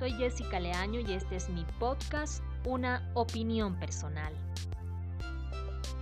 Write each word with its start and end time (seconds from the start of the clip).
soy 0.00 0.12
Jessica 0.12 0.58
Leaño 0.58 1.00
y 1.00 1.12
este 1.12 1.36
es 1.36 1.50
mi 1.50 1.62
podcast, 1.78 2.42
Una 2.64 3.06
opinión 3.12 3.78
personal. 3.78 4.32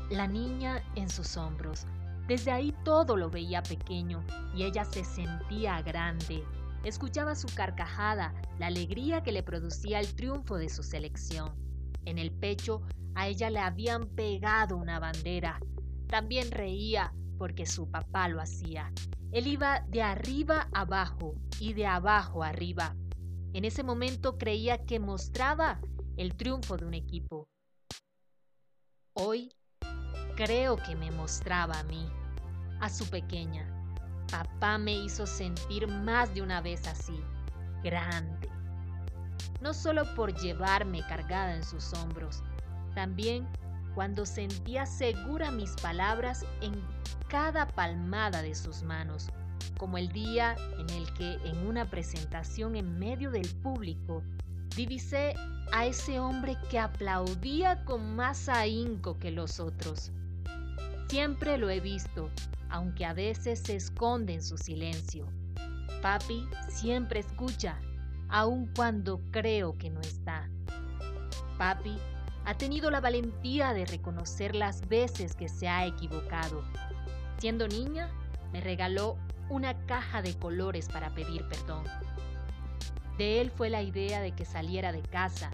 La 0.08 0.28
niña 0.28 0.84
en 0.94 1.08
sus 1.08 1.36
hombros. 1.36 1.84
Desde 2.28 2.52
ahí 2.52 2.72
todo 2.84 3.16
lo 3.16 3.28
veía 3.28 3.60
pequeño 3.60 4.24
y 4.54 4.62
ella 4.62 4.84
se 4.84 5.02
sentía 5.02 5.82
grande. 5.82 6.44
Escuchaba 6.84 7.34
su 7.34 7.48
carcajada, 7.56 8.32
la 8.60 8.68
alegría 8.68 9.24
que 9.24 9.32
le 9.32 9.42
producía 9.42 9.98
el 9.98 10.14
triunfo 10.14 10.58
de 10.58 10.68
su 10.68 10.84
selección. 10.84 11.50
En 12.04 12.18
el 12.18 12.30
pecho 12.30 12.82
a 13.16 13.26
ella 13.26 13.50
le 13.50 13.58
habían 13.58 14.06
pegado 14.06 14.76
una 14.76 15.00
bandera. 15.00 15.58
También 16.06 16.52
reía 16.52 17.12
porque 17.36 17.66
su 17.66 17.90
papá 17.90 18.28
lo 18.28 18.40
hacía. 18.40 18.92
Él 19.32 19.48
iba 19.48 19.80
de 19.88 20.02
arriba 20.02 20.68
abajo 20.72 21.34
y 21.58 21.72
de 21.72 21.88
abajo 21.88 22.44
arriba. 22.44 22.94
En 23.54 23.64
ese 23.64 23.82
momento 23.82 24.36
creía 24.36 24.84
que 24.84 25.00
mostraba 25.00 25.80
el 26.16 26.36
triunfo 26.36 26.76
de 26.76 26.84
un 26.84 26.94
equipo. 26.94 27.48
Hoy 29.14 29.52
creo 30.36 30.76
que 30.76 30.94
me 30.94 31.10
mostraba 31.10 31.78
a 31.78 31.82
mí, 31.84 32.08
a 32.80 32.90
su 32.90 33.08
pequeña. 33.08 33.66
Papá 34.30 34.76
me 34.76 34.92
hizo 34.92 35.26
sentir 35.26 35.88
más 35.88 36.34
de 36.34 36.42
una 36.42 36.60
vez 36.60 36.86
así, 36.86 37.18
grande. 37.82 38.48
No 39.60 39.72
solo 39.72 40.14
por 40.14 40.34
llevarme 40.38 41.00
cargada 41.08 41.56
en 41.56 41.64
sus 41.64 41.92
hombros, 41.94 42.42
también 42.94 43.48
cuando 43.94 44.26
sentía 44.26 44.86
segura 44.86 45.50
mis 45.50 45.72
palabras 45.82 46.44
en 46.60 46.74
cada 47.28 47.66
palmada 47.66 48.42
de 48.42 48.54
sus 48.54 48.82
manos, 48.82 49.28
como 49.76 49.98
el 49.98 50.08
día 50.08 50.56
en 50.78 50.90
el 50.90 51.12
que 51.14 51.34
en 51.44 51.66
una 51.66 51.88
presentación 51.88 52.76
en 52.76 52.98
medio 52.98 53.30
del 53.30 53.48
público 53.62 54.22
divisé 54.76 55.34
a 55.72 55.86
ese 55.86 56.18
hombre 56.20 56.56
que 56.70 56.78
aplaudía 56.78 57.84
con 57.84 58.16
más 58.16 58.48
ahínco 58.48 59.18
que 59.18 59.30
los 59.30 59.60
otros. 59.60 60.12
Siempre 61.08 61.58
lo 61.58 61.70
he 61.70 61.80
visto, 61.80 62.30
aunque 62.68 63.04
a 63.04 63.14
veces 63.14 63.60
se 63.60 63.76
esconde 63.76 64.34
en 64.34 64.42
su 64.42 64.58
silencio. 64.58 65.26
Papi 66.02 66.46
siempre 66.68 67.20
escucha, 67.20 67.78
aun 68.28 68.70
cuando 68.76 69.20
creo 69.30 69.76
que 69.78 69.90
no 69.90 70.00
está. 70.00 70.48
Papi 71.56 71.96
ha 72.44 72.56
tenido 72.56 72.90
la 72.90 73.00
valentía 73.00 73.74
de 73.74 73.84
reconocer 73.84 74.54
las 74.54 74.86
veces 74.88 75.34
que 75.34 75.48
se 75.48 75.68
ha 75.68 75.86
equivocado. 75.86 76.62
Siendo 77.38 77.68
niña, 77.68 78.10
me 78.52 78.60
regaló 78.60 79.18
una 79.50 79.74
caja 79.86 80.22
de 80.22 80.36
colores 80.36 80.88
para 80.88 81.14
pedir 81.14 81.46
perdón. 81.48 81.84
De 83.16 83.40
él 83.40 83.50
fue 83.50 83.70
la 83.70 83.82
idea 83.82 84.20
de 84.20 84.32
que 84.32 84.44
saliera 84.44 84.92
de 84.92 85.02
casa, 85.02 85.50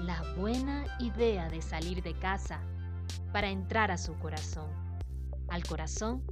la 0.00 0.22
buena 0.36 0.84
idea 1.00 1.48
de 1.48 1.62
salir 1.62 2.02
de 2.02 2.14
casa 2.14 2.60
para 3.32 3.50
entrar 3.50 3.90
a 3.90 3.98
su 3.98 4.14
corazón, 4.18 4.70
al 5.48 5.64
corazón 5.64 6.22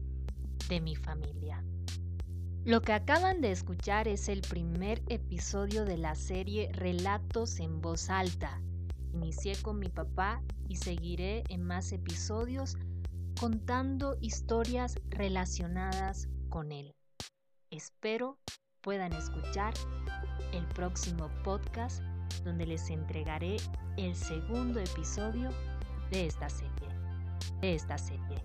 de 0.69 0.81
mi 0.81 0.97
familia. 0.97 1.63
Lo 2.65 2.83
que 2.83 2.93
acaban 2.93 3.41
de 3.41 3.53
escuchar 3.53 4.09
es 4.09 4.29
el 4.29 4.41
primer 4.41 5.03
episodio 5.09 5.85
de 5.85 5.97
la 5.97 6.17
serie 6.17 6.71
Relatos 6.73 7.61
en 7.61 7.81
voz 7.81 8.11
alta. 8.11 8.61
Inicié 9.13 9.55
con 9.63 9.79
mi 9.79 9.89
papá 9.89 10.43
y 10.69 10.77
seguiré 10.77 11.45
en 11.49 11.63
más 11.63 11.93
episodios 11.93 12.77
contando 13.39 14.17
historias 14.21 14.99
relacionadas 15.11 16.29
con 16.57 16.73
él. 16.73 16.95
Espero 17.71 18.39
puedan 18.81 19.13
escuchar 19.13 19.75
el 20.55 20.67
próximo 20.69 21.29
podcast 21.45 22.01
donde 22.45 22.65
les 22.65 22.89
entregaré 22.89 23.59
el 23.99 24.17
segundo 24.17 24.81
episodio 24.81 25.51
de 26.11 26.25
esta 26.25 26.49
serie. 26.49 26.89
De 27.61 27.75
esta 27.75 27.99
serie. 27.99 28.43